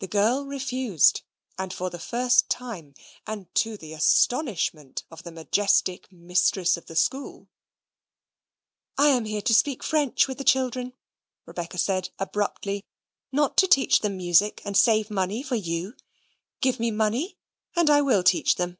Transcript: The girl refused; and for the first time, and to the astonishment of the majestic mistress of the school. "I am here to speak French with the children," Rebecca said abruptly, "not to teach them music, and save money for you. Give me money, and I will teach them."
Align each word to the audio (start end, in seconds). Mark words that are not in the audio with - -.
The 0.00 0.08
girl 0.08 0.44
refused; 0.44 1.22
and 1.56 1.72
for 1.72 1.88
the 1.88 2.00
first 2.00 2.48
time, 2.50 2.92
and 3.24 3.54
to 3.54 3.76
the 3.76 3.92
astonishment 3.92 5.04
of 5.12 5.22
the 5.22 5.30
majestic 5.30 6.10
mistress 6.10 6.76
of 6.76 6.86
the 6.86 6.96
school. 6.96 7.46
"I 8.98 9.10
am 9.10 9.26
here 9.26 9.42
to 9.42 9.54
speak 9.54 9.84
French 9.84 10.26
with 10.26 10.38
the 10.38 10.42
children," 10.42 10.94
Rebecca 11.46 11.78
said 11.78 12.10
abruptly, 12.18 12.84
"not 13.30 13.56
to 13.58 13.68
teach 13.68 14.00
them 14.00 14.16
music, 14.16 14.60
and 14.64 14.76
save 14.76 15.08
money 15.08 15.40
for 15.40 15.54
you. 15.54 15.94
Give 16.60 16.80
me 16.80 16.90
money, 16.90 17.38
and 17.76 17.88
I 17.88 18.00
will 18.02 18.24
teach 18.24 18.56
them." 18.56 18.78